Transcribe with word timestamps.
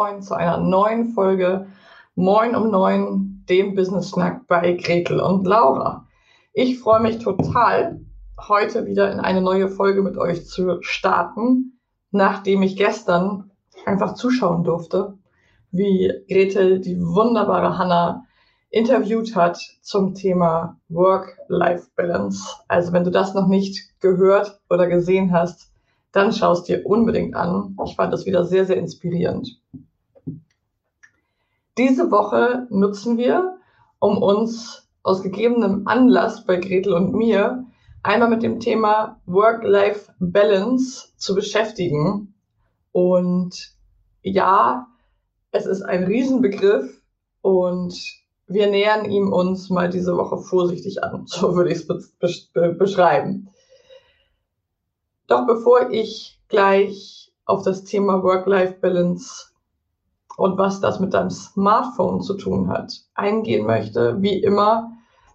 Moin 0.00 0.22
zu 0.22 0.34
einer 0.34 0.56
neuen 0.56 1.12
Folge 1.12 1.66
Moin 2.14 2.56
um 2.56 2.70
neun, 2.70 3.44
dem 3.50 3.74
Business 3.74 4.08
Schnack 4.08 4.46
bei 4.46 4.72
Gretel 4.72 5.20
und 5.20 5.46
Laura. 5.46 6.06
Ich 6.54 6.78
freue 6.78 7.02
mich 7.02 7.18
total, 7.18 8.00
heute 8.48 8.86
wieder 8.86 9.12
in 9.12 9.20
eine 9.20 9.42
neue 9.42 9.68
Folge 9.68 10.00
mit 10.00 10.16
euch 10.16 10.46
zu 10.46 10.78
starten, 10.80 11.78
nachdem 12.12 12.62
ich 12.62 12.78
gestern 12.78 13.50
einfach 13.84 14.14
zuschauen 14.14 14.64
durfte, 14.64 15.18
wie 15.70 16.10
Gretel 16.30 16.80
die 16.80 16.98
wunderbare 16.98 17.76
Hanna 17.76 18.24
interviewt 18.70 19.36
hat 19.36 19.60
zum 19.82 20.14
Thema 20.14 20.78
Work-Life-Balance. 20.88 22.42
Also 22.68 22.94
wenn 22.94 23.04
du 23.04 23.10
das 23.10 23.34
noch 23.34 23.48
nicht 23.48 24.00
gehört 24.00 24.62
oder 24.70 24.86
gesehen 24.86 25.30
hast, 25.30 25.70
dann 26.12 26.32
schau 26.32 26.52
es 26.52 26.62
dir 26.62 26.86
unbedingt 26.86 27.36
an. 27.36 27.76
Ich 27.86 27.96
fand 27.96 28.14
das 28.14 28.24
wieder 28.24 28.44
sehr, 28.46 28.64
sehr 28.64 28.78
inspirierend. 28.78 29.60
Diese 31.78 32.10
Woche 32.10 32.66
nutzen 32.70 33.16
wir, 33.16 33.58
um 33.98 34.22
uns 34.22 34.88
aus 35.02 35.22
gegebenem 35.22 35.86
Anlass 35.86 36.44
bei 36.44 36.56
Gretel 36.56 36.92
und 36.92 37.14
mir 37.14 37.64
einmal 38.02 38.28
mit 38.28 38.42
dem 38.42 38.60
Thema 38.60 39.20
Work-Life-Balance 39.26 41.16
zu 41.16 41.34
beschäftigen 41.34 42.34
und 42.92 43.74
ja, 44.22 44.88
es 45.52 45.66
ist 45.66 45.82
ein 45.82 46.04
Riesenbegriff 46.04 47.02
und 47.42 47.94
wir 48.46 48.68
nähern 48.68 49.10
ihm 49.10 49.32
uns 49.32 49.70
mal 49.70 49.88
diese 49.88 50.16
Woche 50.16 50.38
vorsichtig 50.38 51.02
an. 51.02 51.24
So 51.26 51.54
würde 51.54 51.70
ich 51.70 51.78
es 51.78 51.86
be 51.86 52.02
be 52.52 52.74
beschreiben. 52.74 53.48
Doch 55.28 55.46
bevor 55.46 55.90
ich 55.90 56.40
gleich 56.48 57.32
auf 57.44 57.62
das 57.62 57.84
Thema 57.84 58.22
Work-Life-Balance 58.22 59.49
und 60.40 60.56
was 60.56 60.80
das 60.80 61.00
mit 61.00 61.12
deinem 61.12 61.28
Smartphone 61.28 62.22
zu 62.22 62.32
tun 62.32 62.68
hat, 62.70 62.94
eingehen 63.12 63.66
möchte, 63.66 64.22
wie 64.22 64.42
immer 64.42 64.90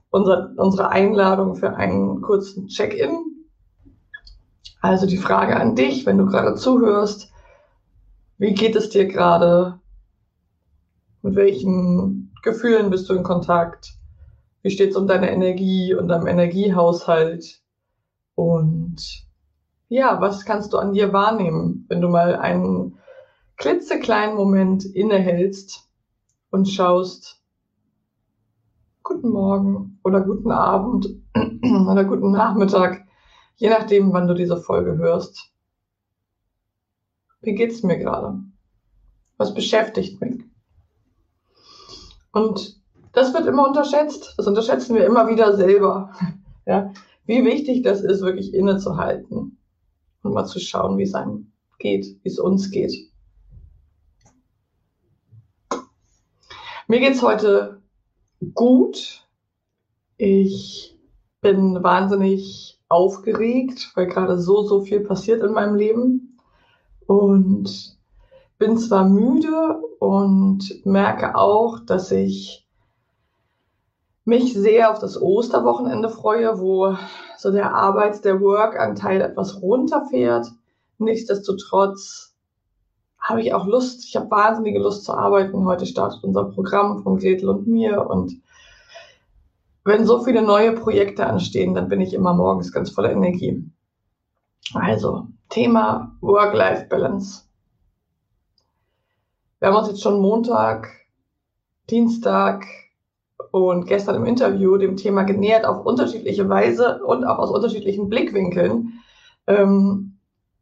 unser, 0.09 0.49
unsere 0.57 0.89
Einladung 0.89 1.55
für 1.55 1.75
einen 1.75 2.21
kurzen 2.21 2.69
Check-in. 2.69 3.15
Also 4.81 5.05
die 5.05 5.19
Frage 5.19 5.57
an 5.57 5.75
dich, 5.75 6.07
wenn 6.07 6.17
du 6.17 6.25
gerade 6.25 6.55
zuhörst, 6.55 7.31
wie 8.39 8.55
geht 8.55 8.75
es 8.75 8.89
dir 8.89 9.05
gerade? 9.05 9.79
Mit 11.21 11.35
welchen 11.35 12.33
Gefühlen 12.41 12.89
bist 12.89 13.07
du 13.07 13.13
in 13.13 13.21
Kontakt? 13.21 13.94
Wie 14.63 14.71
steht 14.71 14.89
es 14.89 14.95
um 14.95 15.05
deine 15.05 15.29
Energie 15.29 15.94
und 15.94 16.07
deinem 16.07 16.25
Energiehaushalt? 16.25 17.61
Und 18.33 18.95
ja, 19.88 20.19
was 20.19 20.45
kannst 20.45 20.73
du 20.73 20.79
an 20.79 20.94
dir 20.94 21.13
wahrnehmen, 21.13 21.85
wenn 21.89 22.01
du 22.01 22.07
mal 22.07 22.35
einen 22.35 22.97
klitzekleinen 23.57 24.35
Moment 24.35 24.85
innehältst 24.85 25.89
und 26.51 26.67
schaust, 26.67 27.41
guten 29.03 29.29
Morgen 29.29 29.99
oder 30.03 30.21
guten 30.21 30.51
Abend 30.51 31.07
oder 31.35 32.03
guten 32.05 32.31
Nachmittag, 32.31 33.05
je 33.55 33.69
nachdem, 33.69 34.11
wann 34.13 34.27
du 34.27 34.33
diese 34.33 34.57
Folge 34.57 34.97
hörst. 34.97 35.51
Wie 37.41 37.53
geht's 37.53 37.83
mir 37.83 37.97
gerade? 37.97 38.39
Was 39.38 39.53
beschäftigt 39.53 40.19
mich? 40.21 40.44
Und 42.31 42.81
das 43.13 43.33
wird 43.33 43.45
immer 43.45 43.67
unterschätzt. 43.67 44.33
Das 44.38 44.47
unterschätzen 44.47 44.95
wir 44.95 45.05
immer 45.05 45.27
wieder 45.27 45.55
selber. 45.55 46.11
Ja, 46.67 46.91
wie 47.27 47.45
wichtig 47.45 47.83
das 47.83 48.01
ist, 48.01 48.21
wirklich 48.21 48.51
innezuhalten 48.51 49.59
und 50.23 50.33
mal 50.33 50.45
zu 50.45 50.59
schauen, 50.59 50.97
wie 50.97 51.03
es 51.03 51.13
einem 51.13 51.51
geht, 51.77 52.17
wie 52.23 52.27
es 52.27 52.39
uns 52.39 52.71
geht. 52.71 52.91
Mir 56.88 57.00
geht's 57.00 57.23
heute 57.23 57.81
gut. 58.53 59.23
Ich 60.18 60.96
bin 61.41 61.81
wahnsinnig 61.81 62.79
aufgeregt, 62.90 63.91
weil 63.96 64.06
gerade 64.06 64.40
so, 64.40 64.62
so 64.62 64.81
viel 64.81 65.00
passiert 65.00 65.41
in 65.41 65.53
meinem 65.53 65.74
Leben 65.74 66.38
und 67.07 67.97
bin 68.59 68.78
zwar 68.78 69.09
müde 69.09 69.81
und 70.00 70.85
merke 70.85 71.35
auch, 71.35 71.79
dass 71.79 72.12
ich 72.12 72.68
mich 74.24 74.53
sehr 74.53 74.91
auf 74.91 75.00
das 75.00 75.19
Osterwochenende 75.19 76.09
freue, 76.09 76.59
wo 76.59 76.95
so 77.40 77.51
der 77.51 77.74
Arbeits-, 77.74 78.22
der 78.22 78.41
Work-Anteil 78.41 79.22
etwas 79.22 79.59
runterfährt. 79.59 80.51
Nichtsdestotrotz 81.00 82.25
habe 83.25 83.41
ich 83.41 83.53
auch 83.53 83.66
Lust, 83.66 84.06
ich 84.06 84.16
habe 84.16 84.30
wahnsinnige 84.30 84.80
Lust 84.80 85.03
zu 85.03 85.13
arbeiten. 85.13 85.66
Heute 85.66 85.88
startet 85.88 86.24
unser 86.24 86.46
Programm 86.46 87.02
von 87.02 87.18
Gretel 87.18 87.50
und 87.50 87.66
mir 87.68 88.08
und 88.08 88.34
wenn 89.84 90.06
so 90.06 90.24
viele 90.24 90.41
neue 90.41 90.74
Projekte 90.74 91.25
anstehen, 91.25 91.74
dann 91.74 91.90
bin 91.90 92.02
ich 92.02 92.13
immer 92.13 92.34
morgens 92.34 92.72
ganz 92.72 92.90
voller 92.91 93.12
Energie. 93.12 93.63
Also, 94.74 95.28
Thema 95.50 96.16
Work-Life-Balance. 96.22 97.44
Wir 99.59 99.69
haben 99.69 99.75
uns 99.75 99.88
jetzt 99.88 100.02
schon 100.02 100.19
Montag, 100.19 100.90
Dienstag 101.90 102.66
und 103.52 103.86
gestern 103.86 104.16
im 104.16 104.25
Interview 104.25 104.78
dem 104.78 104.97
Thema 104.97 105.24
genähert 105.24 105.66
auf 105.66 105.86
unterschiedliche 105.86 106.50
Weise 106.50 107.03
und 107.03 107.24
auch 107.24 107.38
aus 107.38 107.52
unterschiedlichen 107.52 108.09
Blickwinkeln. 108.09 108.94
Ähm, 109.47 110.14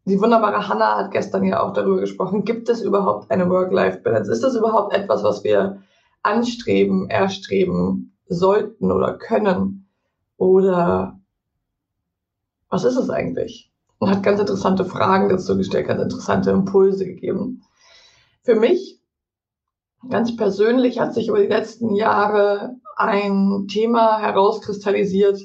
die 0.06 0.20
wunderbare 0.20 0.68
Hanna 0.68 0.98
hat 0.98 1.12
gestern 1.12 1.44
ja 1.44 1.62
auch 1.62 1.74
darüber 1.74 2.00
gesprochen, 2.00 2.46
gibt 2.46 2.70
es 2.70 2.82
überhaupt 2.82 3.32
eine 3.32 3.50
Work-Life-Balance? 3.50 4.32
Ist 4.32 4.44
das 4.44 4.56
überhaupt 4.56 4.94
etwas, 4.94 5.24
was 5.24 5.44
wir 5.44 5.82
anstreben, 6.24 7.10
erstreben 7.10 8.18
sollten 8.28 8.92
oder 8.92 9.14
können? 9.18 9.88
Oder 10.38 11.20
was 12.70 12.84
ist 12.84 12.98
es 12.98 13.10
eigentlich? 13.10 13.74
und 14.04 14.10
hat 14.10 14.22
ganz 14.22 14.40
interessante 14.40 14.84
Fragen 14.84 15.30
dazu 15.30 15.56
gestellt, 15.56 15.88
ganz 15.88 16.04
interessante 16.04 16.52
Impulse 16.52 17.06
gegeben. 17.06 17.64
Für 18.42 18.56
mich, 18.56 19.00
ganz 20.10 20.36
persönlich, 20.36 21.00
hat 21.00 21.14
sich 21.14 21.30
über 21.30 21.40
die 21.40 21.48
letzten 21.48 21.96
Jahre 21.96 22.76
ein 22.98 23.68
Thema 23.70 24.20
herauskristallisiert, 24.20 25.40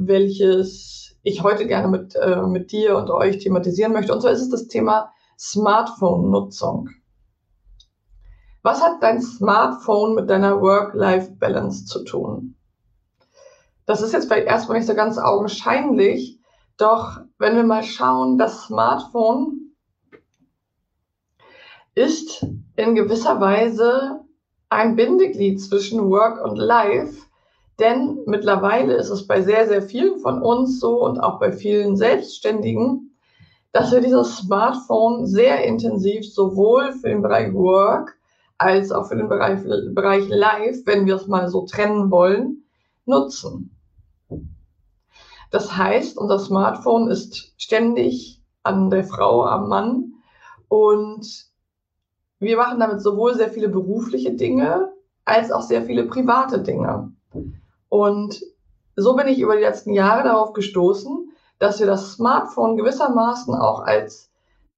welches 0.00 1.14
ich 1.22 1.42
heute 1.42 1.66
gerne 1.66 1.88
mit, 1.88 2.16
äh, 2.16 2.42
mit 2.46 2.72
dir 2.72 2.96
und 2.96 3.10
euch 3.10 3.38
thematisieren 3.38 3.92
möchte. 3.92 4.12
Und 4.12 4.22
zwar 4.22 4.32
ist 4.32 4.40
es 4.40 4.48
das 4.48 4.66
Thema 4.66 5.12
Smartphone-Nutzung. 5.38 6.88
Was 8.62 8.82
hat 8.82 9.02
dein 9.02 9.20
Smartphone 9.20 10.14
mit 10.14 10.30
deiner 10.30 10.60
Work-Life-Balance 10.60 11.84
zu 11.84 12.04
tun? 12.04 12.56
Das 13.84 14.02
ist 14.02 14.12
jetzt 14.12 14.26
vielleicht 14.26 14.46
erstmal 14.46 14.78
nicht 14.78 14.86
so 14.86 14.94
ganz 14.94 15.18
augenscheinlich, 15.18 16.38
doch 16.76 17.20
wenn 17.38 17.56
wir 17.56 17.64
mal 17.64 17.82
schauen, 17.82 18.38
das 18.38 18.64
Smartphone 18.64 19.74
ist 21.94 22.46
in 22.76 22.94
gewisser 22.94 23.40
Weise 23.40 24.20
ein 24.70 24.96
Bindeglied 24.96 25.60
zwischen 25.60 26.08
Work 26.08 26.42
und 26.42 26.56
Life, 26.56 27.26
denn 27.80 28.20
mittlerweile 28.26 28.94
ist 28.94 29.10
es 29.10 29.26
bei 29.26 29.42
sehr, 29.42 29.66
sehr 29.66 29.82
vielen 29.82 30.18
von 30.20 30.42
uns 30.42 30.78
so 30.78 31.04
und 31.04 31.18
auch 31.18 31.40
bei 31.40 31.52
vielen 31.52 31.96
Selbstständigen, 31.96 33.16
dass 33.72 33.92
wir 33.92 34.00
dieses 34.00 34.36
Smartphone 34.36 35.26
sehr 35.26 35.64
intensiv 35.64 36.32
sowohl 36.32 36.92
für 36.92 37.08
den 37.08 37.22
Bereich 37.22 37.52
Work 37.54 38.16
als 38.58 38.92
auch 38.92 39.08
für 39.08 39.16
den 39.16 39.28
Bereich, 39.28 39.60
Bereich 39.94 40.28
Live, 40.28 40.84
wenn 40.84 41.06
wir 41.06 41.16
es 41.16 41.26
mal 41.26 41.48
so 41.48 41.64
trennen 41.64 42.10
wollen, 42.10 42.64
nutzen. 43.06 43.76
Das 45.50 45.76
heißt, 45.76 46.16
unser 46.18 46.38
Smartphone 46.38 47.10
ist 47.10 47.54
ständig 47.56 48.40
an 48.62 48.90
der 48.90 49.04
Frau, 49.04 49.44
am 49.46 49.68
Mann 49.68 50.12
und 50.68 51.46
wir 52.38 52.56
machen 52.56 52.78
damit 52.78 53.02
sowohl 53.02 53.34
sehr 53.34 53.50
viele 53.50 53.68
berufliche 53.68 54.32
Dinge 54.32 54.92
als 55.24 55.50
auch 55.50 55.62
sehr 55.62 55.82
viele 55.82 56.04
private 56.04 56.62
Dinge. 56.62 57.12
Und 57.90 58.40
so 58.96 59.14
bin 59.14 59.28
ich 59.28 59.38
über 59.40 59.56
die 59.56 59.62
letzten 59.62 59.92
Jahre 59.92 60.22
darauf 60.22 60.54
gestoßen, 60.54 61.30
dass 61.58 61.78
wir 61.80 61.86
das 61.86 62.12
Smartphone 62.12 62.78
gewissermaßen 62.78 63.54
auch 63.54 63.80
als 63.80 64.30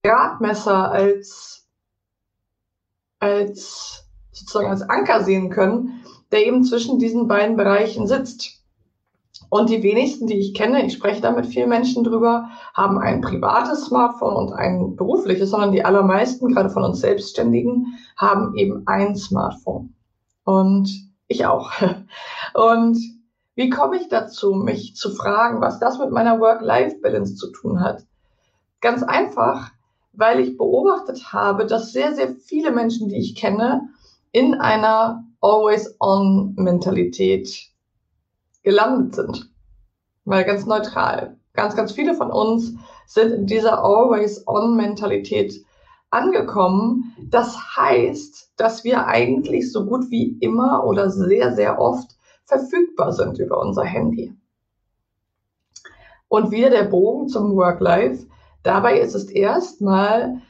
Gradmesser, 0.02 0.90
als, 0.90 1.68
als 3.20 4.04
sozusagen 4.32 4.68
als 4.70 4.82
Anker 4.82 5.22
sehen 5.22 5.50
können, 5.50 6.02
der 6.32 6.44
eben 6.44 6.64
zwischen 6.64 6.98
diesen 6.98 7.28
beiden 7.28 7.56
Bereichen 7.56 8.08
sitzt. 8.08 8.62
Und 9.50 9.68
die 9.68 9.82
wenigsten, 9.82 10.26
die 10.26 10.38
ich 10.38 10.54
kenne, 10.54 10.84
ich 10.86 10.94
spreche 10.94 11.20
da 11.20 11.30
mit 11.30 11.46
vielen 11.46 11.68
Menschen 11.68 12.04
drüber, 12.04 12.48
haben 12.72 12.98
ein 12.98 13.20
privates 13.20 13.84
Smartphone 13.84 14.34
und 14.34 14.52
ein 14.54 14.96
berufliches, 14.96 15.50
sondern 15.50 15.72
die 15.72 15.84
allermeisten, 15.84 16.48
gerade 16.48 16.70
von 16.70 16.82
uns 16.82 17.00
Selbstständigen, 17.00 17.98
haben 18.16 18.56
eben 18.56 18.84
ein 18.86 19.14
Smartphone. 19.14 19.94
Und 20.44 21.11
ich 21.32 21.46
auch. 21.46 21.72
Und 22.54 22.98
wie 23.54 23.68
komme 23.68 23.96
ich 23.96 24.08
dazu, 24.08 24.54
mich 24.54 24.96
zu 24.96 25.14
fragen, 25.14 25.60
was 25.60 25.78
das 25.78 25.98
mit 25.98 26.10
meiner 26.10 26.40
Work-Life-Balance 26.40 27.34
zu 27.34 27.50
tun 27.50 27.80
hat? 27.80 28.06
Ganz 28.80 29.02
einfach, 29.02 29.72
weil 30.12 30.40
ich 30.40 30.56
beobachtet 30.56 31.30
habe, 31.32 31.66
dass 31.66 31.92
sehr, 31.92 32.14
sehr 32.14 32.34
viele 32.34 32.70
Menschen, 32.70 33.08
die 33.08 33.18
ich 33.18 33.34
kenne, 33.34 33.90
in 34.30 34.54
einer 34.54 35.24
Always-on-Mentalität 35.40 37.68
gelandet 38.62 39.16
sind. 39.16 39.50
Mal 40.24 40.44
ganz 40.44 40.66
neutral. 40.66 41.36
Ganz, 41.52 41.74
ganz 41.76 41.92
viele 41.92 42.14
von 42.14 42.30
uns 42.30 42.72
sind 43.06 43.32
in 43.32 43.46
dieser 43.46 43.84
Always-on-Mentalität 43.84 45.62
angekommen. 46.12 47.14
Das 47.30 47.76
heißt, 47.76 48.52
dass 48.56 48.84
wir 48.84 49.06
eigentlich 49.06 49.72
so 49.72 49.86
gut 49.86 50.10
wie 50.10 50.38
immer 50.40 50.84
oder 50.84 51.10
sehr, 51.10 51.54
sehr 51.54 51.80
oft 51.80 52.16
verfügbar 52.44 53.12
sind 53.12 53.38
über 53.38 53.60
unser 53.60 53.84
Handy. 53.84 54.34
Und 56.28 56.50
wieder 56.50 56.70
der 56.70 56.84
Bogen 56.84 57.28
zum 57.28 57.56
Work-Life. 57.56 58.26
Dabei 58.62 59.00
ist 59.00 59.14
es 59.14 59.24
erstmal 59.24 60.40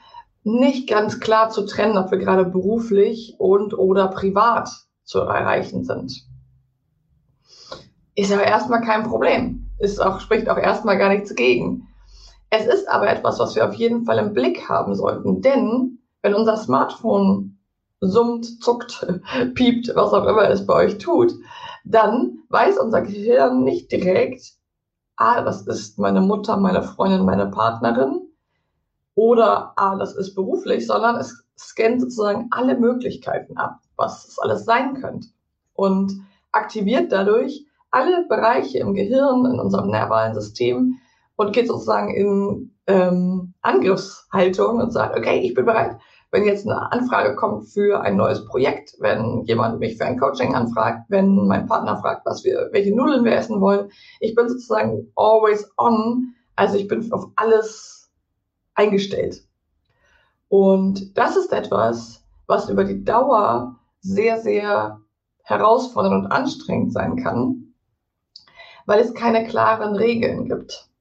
nicht 0.44 0.88
ganz 0.88 1.20
klar 1.20 1.50
zu 1.50 1.64
trennen, 1.64 1.96
ob 1.96 2.10
wir 2.10 2.18
gerade 2.18 2.44
beruflich 2.44 3.36
und 3.38 3.76
oder 3.78 4.08
privat 4.08 4.68
zu 5.04 5.20
erreichen 5.20 5.84
sind. 5.84 6.26
Ist 8.14 8.32
aber 8.32 8.44
erstmal 8.44 8.82
kein 8.82 9.04
Problem. 9.04 9.70
Ist 9.78 10.00
auch, 10.00 10.20
spricht 10.20 10.48
auch 10.48 10.58
erstmal 10.58 10.98
gar 10.98 11.08
nichts 11.08 11.34
gegen. 11.34 11.88
Es 12.54 12.66
ist 12.66 12.86
aber 12.86 13.08
etwas, 13.08 13.38
was 13.38 13.56
wir 13.56 13.66
auf 13.66 13.72
jeden 13.72 14.04
Fall 14.04 14.18
im 14.18 14.34
Blick 14.34 14.68
haben 14.68 14.94
sollten, 14.94 15.40
denn 15.40 15.98
wenn 16.20 16.34
unser 16.34 16.58
Smartphone 16.58 17.56
summt, 18.00 18.62
zuckt, 18.62 19.06
piept, 19.54 19.90
was 19.94 20.12
auch 20.12 20.26
immer 20.26 20.50
es 20.50 20.66
bei 20.66 20.74
euch 20.74 20.98
tut, 20.98 21.32
dann 21.86 22.40
weiß 22.50 22.78
unser 22.78 23.00
Gehirn 23.00 23.64
nicht 23.64 23.90
direkt, 23.90 24.52
ah, 25.16 25.40
das 25.40 25.66
ist 25.66 25.98
meine 25.98 26.20
Mutter, 26.20 26.58
meine 26.58 26.82
Freundin, 26.82 27.24
meine 27.24 27.46
Partnerin 27.46 28.20
oder 29.14 29.72
ah, 29.76 29.96
das 29.96 30.14
ist 30.14 30.34
beruflich, 30.34 30.86
sondern 30.86 31.16
es 31.16 31.42
scannt 31.56 32.02
sozusagen 32.02 32.48
alle 32.50 32.76
Möglichkeiten 32.78 33.56
ab, 33.56 33.78
was 33.96 34.28
es 34.28 34.38
alles 34.38 34.66
sein 34.66 35.00
könnte 35.00 35.28
und 35.72 36.12
aktiviert 36.52 37.12
dadurch 37.12 37.64
alle 37.90 38.26
Bereiche 38.28 38.78
im 38.80 38.92
Gehirn, 38.92 39.46
in 39.46 39.58
unserem 39.58 39.88
nervalen 39.88 40.34
System 40.34 40.98
und 41.36 41.52
geht 41.52 41.68
sozusagen 41.68 42.14
in 42.14 42.72
ähm, 42.86 43.54
Angriffshaltung 43.62 44.80
und 44.80 44.92
sagt, 44.92 45.16
okay, 45.16 45.40
ich 45.40 45.54
bin 45.54 45.64
bereit. 45.64 45.98
Wenn 46.30 46.44
jetzt 46.44 46.66
eine 46.66 46.90
Anfrage 46.90 47.36
kommt 47.36 47.68
für 47.68 48.00
ein 48.00 48.16
neues 48.16 48.44
Projekt, 48.46 48.94
wenn 49.00 49.42
jemand 49.44 49.80
mich 49.80 49.98
für 49.98 50.06
ein 50.06 50.18
Coaching 50.18 50.54
anfragt, 50.54 51.04
wenn 51.08 51.46
mein 51.46 51.66
Partner 51.66 51.98
fragt, 51.98 52.24
was 52.24 52.42
wir, 52.42 52.70
welche 52.72 52.94
Nudeln 52.96 53.24
wir 53.24 53.36
essen 53.36 53.60
wollen, 53.60 53.90
ich 54.20 54.34
bin 54.34 54.48
sozusagen 54.48 55.12
always 55.14 55.70
on. 55.76 56.34
Also 56.56 56.76
ich 56.78 56.88
bin 56.88 57.12
auf 57.12 57.26
alles 57.36 58.10
eingestellt. 58.74 59.42
Und 60.48 61.16
das 61.16 61.36
ist 61.36 61.52
etwas, 61.52 62.24
was 62.46 62.68
über 62.68 62.84
die 62.84 63.04
Dauer 63.04 63.76
sehr, 64.00 64.38
sehr 64.38 65.00
herausfordernd 65.44 66.24
und 66.24 66.32
anstrengend 66.32 66.92
sein 66.92 67.16
kann, 67.16 67.74
weil 68.86 69.00
es 69.00 69.14
keine 69.14 69.46
klaren 69.46 69.94
Regeln 69.96 70.48
gibt. 70.48 70.91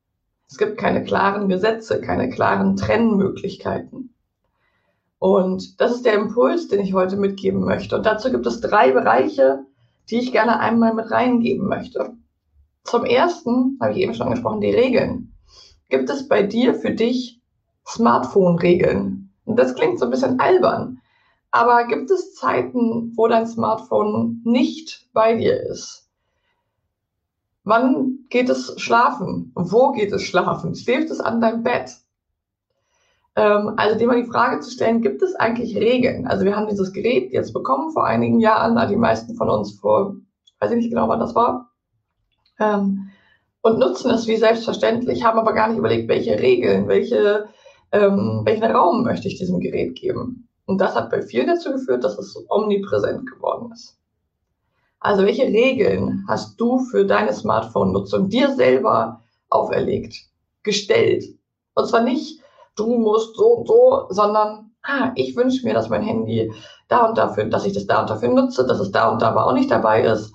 Es 0.51 0.57
gibt 0.57 0.77
keine 0.77 1.06
klaren 1.06 1.48
Gesetze, 1.48 2.01
keine 2.01 2.30
klaren 2.30 2.75
Trennmöglichkeiten. 2.75 4.13
Und 5.18 5.80
das 5.80 5.94
ist 5.94 6.06
der 6.06 6.15
Impuls, 6.15 6.68
den 6.68 6.81
ich 6.81 6.94
heute 6.94 7.15
mitgeben 7.15 7.63
möchte. 7.63 7.95
Und 7.95 8.06
dazu 8.06 8.30
gibt 8.30 8.45
es 8.45 8.59
drei 8.59 8.92
Bereiche, 8.92 9.65
die 10.09 10.19
ich 10.19 10.33
gerne 10.33 10.59
einmal 10.59 10.94
mit 10.94 11.09
reingeben 11.09 11.69
möchte. 11.69 12.18
Zum 12.83 13.06
ersten, 13.06 13.77
habe 13.80 13.94
ich 13.94 14.00
eben 14.00 14.13
schon 14.13 14.27
angesprochen, 14.27 14.59
die 14.59 14.71
Regeln. 14.71 15.33
Gibt 15.88 16.09
es 16.09 16.27
bei 16.27 16.44
dir 16.44 16.75
für 16.75 16.92
dich 16.92 17.39
Smartphone-Regeln? 17.88 19.31
Und 19.45 19.57
das 19.57 19.74
klingt 19.74 20.00
so 20.00 20.06
ein 20.06 20.12
bisschen 20.12 20.42
albern. 20.42 21.00
Aber 21.51 21.88
gibt 21.88 22.12
es 22.12 22.36
Zeiten, 22.36 23.13
wo 23.15 23.30
dein 23.30 23.48
Smartphone 23.48 24.42
nicht 24.44 25.07
bei 25.13 25.33
dir 25.33 25.62
ist? 25.62 26.11
Wann 27.63 28.19
geht 28.30 28.50
es 28.50 28.74
schlafen? 28.78 29.52
Wo 29.56 29.92
geht 29.92 30.12
es 30.12 30.24
schlafen? 30.24 30.75
Schläft 30.75 31.12
es 31.12 31.19
an 31.19 31.42
deinem 31.42 31.63
Bett? 31.63 31.92
Ähm, 33.36 33.74
also 33.78 33.98
dir 33.98 34.08
mal 34.08 34.22
die 34.22 34.30
Frage 34.30 34.60
zu 34.62 34.72
stellen, 34.72 35.02
gibt 35.02 35.22
es 35.22 35.36
eigentlich 35.36 35.75
Regeln? 35.78 36.28
Also 36.28 36.44
wir 36.44 36.56
haben 36.56 36.68
dieses 36.68 36.92
Gerät 36.92 37.31
jetzt 37.31 37.54
bekommen 37.54 37.92
vor 37.92 38.06
einigen 38.06 38.40
Jahren, 38.40 38.78
die 38.90 38.96
meisten 38.96 39.36
von 39.36 39.50
uns 39.50 39.80
vor, 39.80 40.16
weiß 40.60 40.72
ich 40.72 40.78
nicht 40.78 40.90
genau, 40.90 41.08
wann 41.08 41.19
das 41.19 41.36
war, 41.36 41.72
ähm, 42.60 43.10
und 43.62 43.80
nutzen 43.80 44.12
es 44.12 44.28
wie 44.28 44.38
selbstverständlich, 44.38 45.24
haben 45.24 45.40
aber 45.40 45.54
gar 45.54 45.68
nicht 45.68 45.78
überlegt, 45.78 46.10
welche 46.10 46.40
Regeln, 46.40 46.88
welche, 46.88 47.48
ähm, 47.92 48.42
welchen 48.44 48.63
Raum 48.63 49.04
möchte 49.04 49.28
ich 49.28 49.38
diesem 49.38 49.60
Gerät 49.60 49.96
geben. 49.96 50.48
Und 50.65 50.82
das 50.82 50.96
hat 50.96 51.10
bei 51.12 51.22
vielen 51.22 51.48
dazu 51.48 51.72
geführt, 51.72 52.03
dass 52.03 52.18
es 52.18 52.36
omnipräsent 52.50 53.30
geworden 53.30 53.72
ist. 53.72 54.00
Also 55.01 55.25
welche 55.25 55.46
Regeln 55.46 56.24
hast 56.27 56.62
du 56.62 56.77
für 56.77 57.05
deine 57.05 57.34
Smartphone-Nutzung 57.34 58.29
dir 58.29 58.53
selber 58.53 59.22
auferlegt, 59.50 60.15
gestellt? 60.62 61.25
Und 61.74 61.88
zwar 61.88 62.01
nicht, 62.01 62.39
du 62.75 62.98
musst 62.98 63.36
so 63.36 63.48
und 63.48 63.67
so, 63.67 64.05
sondern, 64.10 64.72
ah, 64.84 65.12
ich 65.15 65.36
wünsche 65.36 65.65
mir, 65.65 65.74
dass 65.74 65.89
mein 65.89 66.03
Handy 66.03 66.53
da 66.88 67.08
und 67.08 67.17
dafür, 67.17 67.46
dass 67.46 67.65
ich 67.65 67.74
das 67.74 67.88
da 67.88 68.01
und 68.01 68.12
dafür 68.12 68.29
nutze, 68.29 68.65
dass 68.67 68.79
es 68.79 68.91
da 68.91 69.10
und 69.10 69.24
da 69.24 69.29
aber 69.29 69.48
auch 69.48 69.53
nicht 69.53 69.72
dabei 69.72 70.03
ist. 70.03 70.34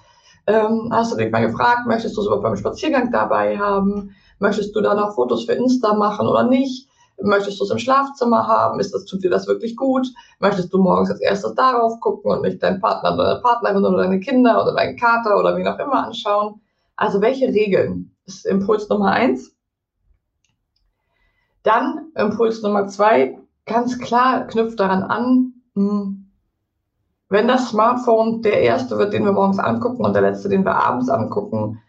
Ähm, 0.49 0.89
hast 0.91 1.13
du 1.13 1.17
dich 1.17 1.31
mal 1.31 1.47
gefragt, 1.47 1.87
möchtest 1.87 2.17
du 2.17 2.23
es 2.23 2.27
überhaupt 2.27 2.43
beim 2.43 2.57
Spaziergang 2.57 3.13
dabei 3.13 3.57
haben? 3.57 4.17
Möchtest 4.41 4.75
du 4.75 4.81
da 4.81 4.95
noch 4.95 5.15
Fotos 5.15 5.45
für 5.45 5.53
Insta 5.53 5.95
machen 5.95 6.27
oder 6.27 6.43
nicht? 6.43 6.89
Möchtest 7.23 7.59
du 7.59 7.65
es 7.65 7.71
im 7.71 7.79
Schlafzimmer 7.79 8.47
haben? 8.47 8.79
Ist 8.79 8.93
das, 8.95 9.05
tut 9.07 9.25
dir 9.25 9.31
das 9.31 9.47
wirklich 9.47 9.77
gut? 9.77 10.07
Möchtest 10.39 10.73
du 10.73 10.79
morgens 10.79 11.11
als 11.11 11.21
erstes 11.21 11.55
darauf 11.55 11.99
gucken 12.01 12.31
und 12.31 12.43
nicht 12.43 12.63
deinen 12.63 12.81
Partner 12.81 13.15
oder 13.15 13.25
deine 13.25 13.41
Partnerin 13.41 13.85
oder 13.85 13.99
deine 13.99 14.21
Kinder 14.21 14.63
oder 14.63 14.75
deinen 14.75 14.97
Kater 14.97 15.39
oder 15.39 15.57
wie 15.57 15.67
auch 15.67 15.79
immer 15.79 16.07
anschauen? 16.07 16.61
Also 16.97 17.21
welche 17.21 17.47
Regeln? 17.47 18.15
Das 18.27 18.37
ist 18.37 18.47
Impuls 18.47 18.89
Nummer 18.89 19.13
eins. 19.13 19.55
Dann 21.63 22.13
Impuls 22.15 22.63
Nummer 22.63 22.87
zwei, 22.87 23.39
ganz 23.65 23.99
klar 23.99 24.47
knüpft 24.47 24.79
daran 24.79 25.03
an, 25.03 25.55
hm, 25.75 26.27
wenn 27.29 27.49
das 27.49 27.71
Smartphone 27.71 28.43
der 28.43 28.61
erste 28.61 28.99
wird, 28.99 29.13
den 29.13 29.25
wir 29.25 29.33
morgens 29.33 29.59
angucken 29.59 30.05
und 30.05 30.13
der 30.13 30.23
letzte, 30.23 30.49
den 30.49 30.65
wir 30.65 30.77
abends 30.77 31.09
angucken, 31.09 31.83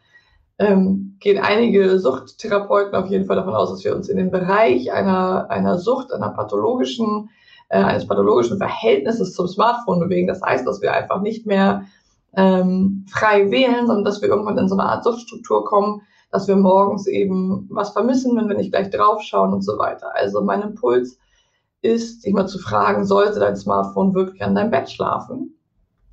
ähm, 0.59 1.15
gehen 1.19 1.43
einige 1.43 1.99
Suchttherapeuten 1.99 2.95
auf 2.95 3.07
jeden 3.07 3.25
Fall 3.25 3.35
davon 3.35 3.55
aus, 3.55 3.69
dass 3.69 3.83
wir 3.83 3.95
uns 3.95 4.09
in 4.09 4.17
den 4.17 4.31
Bereich 4.31 4.91
einer, 4.91 5.49
einer 5.49 5.77
Sucht, 5.77 6.11
einer 6.11 6.29
pathologischen, 6.29 7.29
äh, 7.69 7.81
eines 7.81 8.07
pathologischen 8.07 8.57
Verhältnisses 8.57 9.33
zum 9.33 9.47
Smartphone 9.47 9.99
bewegen. 9.99 10.27
Das 10.27 10.41
heißt, 10.41 10.65
dass 10.65 10.81
wir 10.81 10.93
einfach 10.93 11.21
nicht 11.21 11.45
mehr 11.45 11.83
ähm, 12.35 13.05
frei 13.09 13.51
wählen, 13.51 13.87
sondern 13.87 14.05
dass 14.05 14.21
wir 14.21 14.29
irgendwann 14.29 14.57
in 14.57 14.67
so 14.67 14.75
eine 14.75 14.89
Art 14.89 15.03
Suchtstruktur 15.03 15.65
kommen, 15.65 16.01
dass 16.31 16.47
wir 16.47 16.55
morgens 16.55 17.07
eben 17.07 17.67
was 17.71 17.91
vermissen, 17.91 18.35
wenn 18.35 18.49
wir 18.49 18.57
nicht 18.57 18.71
gleich 18.71 18.89
draufschauen 18.89 19.53
und 19.53 19.61
so 19.61 19.77
weiter. 19.77 20.13
Also 20.15 20.41
mein 20.41 20.61
Impuls 20.61 21.19
ist, 21.81 22.23
sich 22.23 22.33
mal 22.33 22.47
zu 22.47 22.59
fragen, 22.59 23.05
sollte 23.05 23.39
dein 23.39 23.55
Smartphone 23.55 24.13
wirklich 24.13 24.43
an 24.43 24.55
deinem 24.55 24.71
Bett 24.71 24.89
schlafen? 24.89 25.53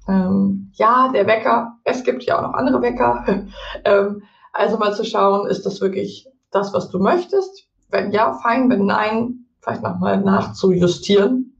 Ähm, 0.06 0.70
ja, 0.74 1.10
der 1.12 1.26
Wecker, 1.26 1.78
es 1.84 2.04
gibt 2.04 2.24
ja 2.24 2.38
auch 2.38 2.42
noch 2.42 2.54
andere 2.54 2.82
Wecker. 2.82 3.24
ähm, 3.84 4.22
also 4.54 4.78
mal 4.78 4.94
zu 4.94 5.04
schauen, 5.04 5.46
ist 5.48 5.66
das 5.66 5.80
wirklich 5.82 6.28
das, 6.50 6.72
was 6.72 6.88
du 6.88 6.98
möchtest? 6.98 7.68
Wenn 7.90 8.12
ja, 8.12 8.32
fein. 8.34 8.70
Wenn 8.70 8.86
nein, 8.86 9.46
vielleicht 9.60 9.82
nochmal 9.82 10.20
nachzujustieren. 10.22 11.56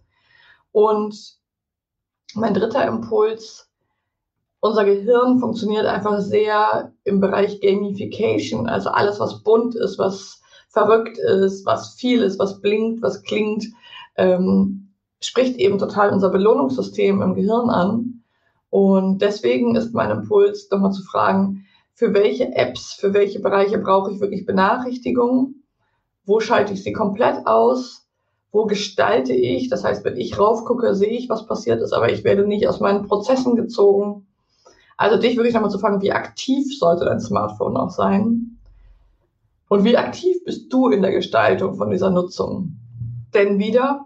Und 0.72 1.38
Mein 2.34 2.52
dritter 2.54 2.84
Impuls, 2.86 3.70
unser 4.60 4.84
Gehirn 4.84 5.38
funktioniert 5.38 5.86
einfach 5.86 6.20
sehr 6.20 6.92
im 7.04 7.20
Bereich 7.20 7.60
Gamification, 7.60 8.66
also 8.68 8.90
alles, 8.90 9.20
was 9.20 9.42
bunt 9.44 9.76
ist, 9.76 9.98
was 9.98 10.40
verrückt 10.68 11.16
ist, 11.18 11.64
was 11.64 11.94
viel 11.94 12.22
ist, 12.22 12.38
was 12.40 12.60
blinkt, 12.60 13.02
was 13.02 13.22
klingt, 13.22 13.66
ähm, 14.16 14.88
spricht 15.20 15.56
eben 15.58 15.78
total 15.78 16.10
unser 16.10 16.30
Belohnungssystem 16.30 17.22
im 17.22 17.34
Gehirn 17.34 17.70
an. 17.70 18.24
Und 18.70 19.22
deswegen 19.22 19.76
ist 19.76 19.94
mein 19.94 20.10
Impuls, 20.10 20.68
nochmal 20.70 20.90
zu 20.92 21.04
fragen, 21.04 21.66
für 21.94 22.12
welche 22.12 22.54
Apps, 22.54 22.94
für 22.94 23.14
welche 23.14 23.40
Bereiche 23.40 23.78
brauche 23.78 24.12
ich 24.12 24.20
wirklich 24.20 24.46
Benachrichtigungen? 24.46 25.64
Wo 26.26 26.40
schalte 26.40 26.72
ich 26.72 26.82
sie 26.82 26.92
komplett 26.92 27.46
aus? 27.46 28.06
Wo 28.50 28.66
gestalte 28.66 29.32
ich? 29.32 29.68
Das 29.68 29.84
heißt, 29.84 30.04
wenn 30.04 30.16
ich 30.16 30.38
raufgucke, 30.38 30.94
sehe 30.94 31.10
ich, 31.10 31.28
was 31.28 31.46
passiert 31.46 31.82
ist, 31.82 31.92
aber 31.92 32.10
ich 32.10 32.24
werde 32.24 32.46
nicht 32.46 32.68
aus 32.68 32.80
meinen 32.80 33.06
Prozessen 33.06 33.56
gezogen. 33.56 34.26
Also 34.96 35.18
dich 35.18 35.36
wirklich 35.36 35.54
nochmal 35.54 35.70
zu 35.70 35.78
fragen, 35.78 36.02
wie 36.02 36.12
aktiv 36.12 36.66
sollte 36.78 37.04
dein 37.04 37.20
Smartphone 37.20 37.76
auch 37.76 37.90
sein? 37.90 38.60
Und 39.68 39.84
wie 39.84 39.96
aktiv 39.96 40.36
bist 40.44 40.72
du 40.72 40.88
in 40.88 41.02
der 41.02 41.10
Gestaltung 41.10 41.74
von 41.74 41.90
dieser 41.90 42.10
Nutzung? 42.10 42.76
Denn 43.34 43.58
wieder, 43.58 44.04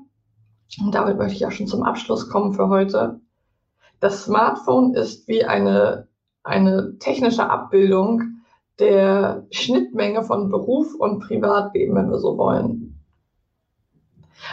und 0.80 0.94
damit 0.94 1.18
möchte 1.18 1.34
ich 1.34 1.40
ja 1.40 1.50
schon 1.50 1.66
zum 1.66 1.82
Abschluss 1.82 2.30
kommen 2.30 2.54
für 2.54 2.68
heute, 2.68 3.20
das 4.00 4.24
Smartphone 4.24 4.94
ist 4.94 5.28
wie 5.28 5.44
eine, 5.44 6.07
eine 6.48 6.98
technische 6.98 7.48
Abbildung 7.48 8.22
der 8.78 9.46
Schnittmenge 9.50 10.22
von 10.22 10.50
Beruf 10.50 10.94
und 10.94 11.20
Privatleben, 11.20 11.94
wenn 11.94 12.10
wir 12.10 12.18
so 12.18 12.38
wollen. 12.38 12.94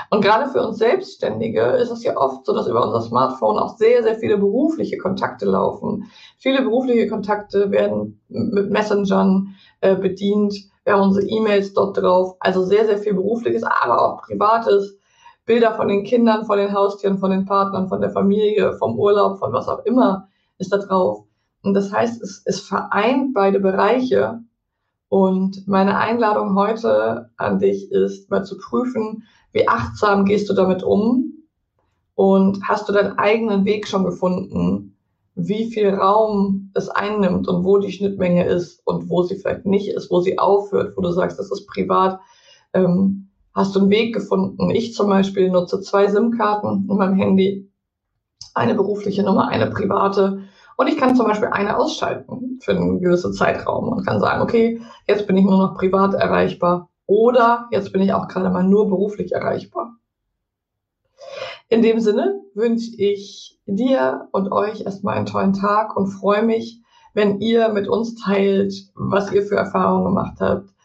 Und 0.10 0.22
gerade 0.22 0.50
für 0.50 0.66
uns 0.66 0.80
Selbstständige 0.80 1.62
ist 1.62 1.92
es 1.92 2.04
ja 2.04 2.18
oft 2.18 2.46
so, 2.46 2.54
dass 2.54 2.68
über 2.68 2.84
unser 2.86 3.02
Smartphone 3.02 3.60
auch 3.60 3.78
sehr, 3.78 4.04
sehr 4.04 4.16
viele 4.16 4.38
berufliche 4.38 4.98
Kontakte 4.98 5.46
laufen. 5.46 6.06
Viele 6.38 6.64
berufliche 6.64 7.08
Kontakte 7.08 7.72
werden 7.72 8.20
mit 8.28 8.72
Messengern 8.72 9.56
äh, 9.82 9.96
bedient. 9.96 10.56
Wir 10.84 10.94
haben 10.94 11.04
unsere 11.04 11.28
E-Mails 11.28 11.74
dort 11.74 11.98
drauf. 11.98 12.36
Also 12.40 12.64
sehr, 12.64 12.86
sehr 12.86 12.98
viel 12.98 13.14
berufliches, 13.14 13.64
aber 13.64 14.02
auch 14.02 14.22
privates. 14.24 14.98
Bilder 15.46 15.76
von 15.76 15.88
den 15.88 16.04
Kindern, 16.04 16.46
von 16.46 16.58
den 16.58 16.74
Haustieren, 16.74 17.20
von 17.20 17.30
den 17.30 17.46
Partnern, 17.46 17.88
von 17.88 18.02
der 18.02 18.10
Familie, 18.10 18.74
vom 18.74 18.98
Urlaub, 18.98 19.38
von 19.38 19.54
was 19.54 19.68
auch 19.68 19.86
immer 19.86 20.28
ist 20.58 20.74
da 20.74 20.78
drauf. 20.78 21.26
Und 21.66 21.74
das 21.74 21.92
heißt, 21.92 22.22
es, 22.22 22.44
es 22.46 22.62
vereint 22.62 23.34
beide 23.34 23.60
Bereiche. 23.60 24.40
Und 25.10 25.68
meine 25.68 25.98
Einladung 25.98 26.56
heute 26.56 27.32
an 27.38 27.60
dich 27.60 27.92
ist, 27.92 28.30
mal 28.30 28.44
zu 28.44 28.58
prüfen, 28.58 29.24
wie 29.52 29.68
achtsam 29.68 30.26
gehst 30.26 30.50
du 30.50 30.54
damit 30.54 30.84
um 30.84 31.34
und 32.16 32.62
hast 32.64 32.88
du 32.88 32.94
deinen 32.94 33.18
eigenen 33.18 33.66
Weg 33.66 33.88
schon 33.88 34.04
gefunden, 34.04 34.98
wie 35.36 35.72
viel 35.72 35.90
Raum 35.90 36.72
es 36.74 36.90
einnimmt 36.90 37.48
und 37.48 37.66
wo 37.66 37.78
die 37.78 37.92
Schnittmenge 37.92 38.46
ist 38.46 38.82
und 38.86 39.10
wo 39.10 39.24
sie 39.24 39.36
vielleicht 39.36 39.66
nicht 39.66 39.90
ist, 39.90 40.10
wo 40.10 40.22
sie 40.22 40.40
aufhört, 40.40 40.96
wo 40.96 41.02
du 41.02 41.12
sagst, 41.12 41.40
das 41.40 41.52
ist 41.52 41.68
privat. 41.68 42.20
Ähm, 42.74 43.30
hast 43.54 43.76
du 43.76 43.82
einen 43.82 43.90
Weg 43.90 44.14
gefunden. 44.14 44.70
Ich 44.72 44.94
zum 44.94 45.10
Beispiel 45.10 45.50
nutze 45.50 45.82
zwei 45.82 46.08
SIM-Karten 46.08 46.88
in 46.90 46.98
meinem 46.98 47.16
Handy. 47.16 47.70
Eine 48.54 48.76
berufliche 48.76 49.24
Nummer, 49.24 49.50
eine 49.50 49.70
private. 49.70 50.44
Und 50.78 50.88
ich 50.88 50.98
kann 50.98 51.16
zum 51.16 51.26
Beispiel 51.26 51.50
eine 51.50 51.78
ausschalten 51.78 52.60
für 52.62 52.72
einen 52.72 53.00
gewissen 53.00 53.34
Zeitraum 53.34 53.90
und 53.90 54.06
kann 54.06 54.20
sagen, 54.20 54.42
okay, 54.42 54.82
jetzt 55.08 55.28
bin 55.28 55.38
ich 55.38 55.46
nur 55.46 55.58
noch 55.58 55.76
privat 55.76 56.14
erreichbar 56.14 56.90
oder 57.06 57.68
jetzt 57.72 57.94
bin 57.94 58.02
ich 58.02 58.14
auch 58.14 58.28
gerade 58.28 58.50
mal 58.50 58.64
nur 58.64 58.90
beruflich 58.90 59.32
erreichbar. 59.32 59.96
In 61.70 61.82
dem 61.82 62.00
Sinne 62.00 62.42
wünsche 62.54 62.92
ich 62.98 63.60
dir 63.66 64.28
und 64.32 64.52
euch 64.52 64.82
erstmal 64.82 65.16
einen 65.16 65.26
tollen 65.26 65.54
Tag 65.54 65.96
und 65.96 66.08
freue 66.08 66.44
mich, 66.44 66.82
wenn 67.14 67.40
ihr 67.40 67.70
mit 67.70 67.88
uns 67.88 68.16
teilt, 68.16 68.74
was 68.96 69.32
ihr 69.32 69.44
für 69.44 69.56
Erfahrungen 69.56 70.06
gemacht 70.06 70.36
habt, 70.40 70.76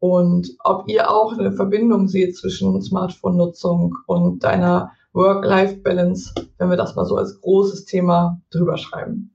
und 0.00 0.48
ob 0.64 0.88
ihr 0.88 1.10
auch 1.10 1.38
eine 1.38 1.52
Verbindung 1.52 2.08
seht 2.08 2.36
zwischen 2.36 2.80
Smartphone-Nutzung 2.82 3.94
und 4.06 4.42
deiner 4.42 4.92
Work-Life-Balance, 5.12 6.32
wenn 6.58 6.70
wir 6.70 6.76
das 6.76 6.96
mal 6.96 7.04
so 7.04 7.16
als 7.16 7.40
großes 7.40 7.84
Thema 7.84 8.40
drüber 8.50 8.78
schreiben. 8.78 9.30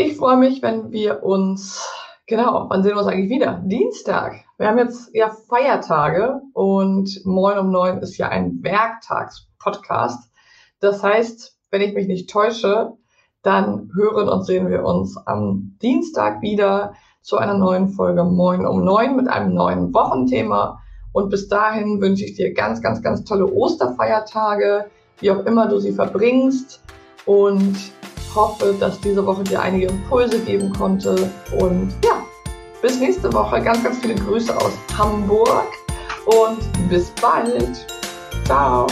Ich 0.00 0.16
freue 0.16 0.36
mich, 0.36 0.62
wenn 0.62 0.92
wir 0.92 1.24
uns, 1.24 1.84
genau, 2.28 2.66
wann 2.68 2.84
sehen 2.84 2.92
wir 2.92 2.98
uns 2.98 3.08
eigentlich 3.08 3.30
wieder? 3.30 3.60
Dienstag. 3.64 4.44
Wir 4.56 4.68
haben 4.68 4.78
jetzt 4.78 5.12
ja 5.12 5.28
Feiertage 5.48 6.40
und 6.52 7.26
Moin 7.26 7.58
um 7.58 7.72
neun 7.72 7.98
ist 7.98 8.16
ja 8.16 8.28
ein 8.28 8.62
Werktagspodcast. 8.62 10.30
Das 10.78 11.02
heißt, 11.02 11.58
wenn 11.72 11.80
ich 11.80 11.94
mich 11.94 12.06
nicht 12.06 12.30
täusche, 12.30 12.92
dann 13.42 13.90
hören 13.92 14.28
und 14.28 14.44
sehen 14.44 14.68
wir 14.68 14.84
uns 14.84 15.16
am 15.26 15.76
Dienstag 15.82 16.42
wieder 16.42 16.94
zu 17.20 17.36
einer 17.36 17.54
neuen 17.54 17.88
Folge 17.88 18.22
Moin 18.22 18.66
um 18.66 18.84
neun 18.84 19.16
mit 19.16 19.26
einem 19.26 19.52
neuen 19.52 19.92
Wochenthema. 19.92 20.80
Und 21.10 21.28
bis 21.28 21.48
dahin 21.48 22.00
wünsche 22.00 22.24
ich 22.24 22.36
dir 22.36 22.54
ganz, 22.54 22.80
ganz, 22.80 23.02
ganz 23.02 23.24
tolle 23.24 23.52
Osterfeiertage, 23.52 24.88
wie 25.18 25.32
auch 25.32 25.44
immer 25.44 25.66
du 25.66 25.80
sie 25.80 25.90
verbringst. 25.90 26.84
Und 27.26 27.76
hoffe, 28.34 28.74
dass 28.78 29.00
diese 29.00 29.24
Woche 29.24 29.42
dir 29.44 29.60
einige 29.60 29.86
Impulse 29.86 30.38
geben 30.40 30.72
konnte. 30.72 31.30
Und 31.58 31.92
ja, 32.04 32.22
bis 32.82 32.98
nächste 33.00 33.32
Woche. 33.32 33.60
Ganz, 33.60 33.82
ganz 33.82 33.98
viele 33.98 34.14
Grüße 34.14 34.56
aus 34.56 34.72
Hamburg 34.96 35.68
und 36.26 36.88
bis 36.88 37.10
bald. 37.20 37.86
Ciao. 38.44 38.86